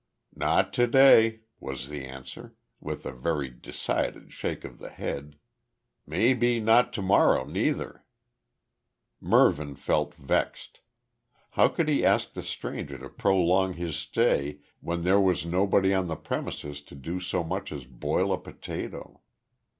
"Not 0.33 0.73
to 0.81 0.87
day," 0.87 1.41
was 1.59 1.87
the 1.87 2.05
answer, 2.05 2.55
with 2.79 3.05
a 3.05 3.11
very 3.11 3.51
decided 3.51 4.33
shake 4.33 4.63
of 4.65 4.79
the 4.79 4.89
head. 4.89 5.37
"May 6.07 6.33
be 6.33 6.59
not 6.59 6.91
to 6.93 7.03
marrer 7.03 7.45
neither." 7.45 8.03
Mervyn 9.19 9.75
felt 9.75 10.15
vexed. 10.15 10.79
How 11.51 11.67
could 11.67 11.87
he 11.87 12.03
ask 12.03 12.33
the 12.33 12.41
stranger 12.41 12.97
to 12.97 13.09
prolong 13.09 13.73
his 13.73 13.95
stay 13.95 14.61
when 14.79 15.03
there 15.03 15.21
was 15.21 15.45
nobody 15.45 15.93
on 15.93 16.07
the 16.07 16.15
premises 16.15 16.81
to 16.85 17.19
so 17.19 17.43
much 17.43 17.71
as 17.71 17.85
boil 17.85 18.33
a 18.33 18.39
potato. 18.39 19.21